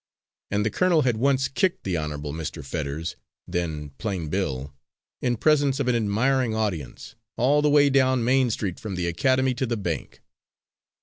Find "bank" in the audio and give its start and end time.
9.77-10.23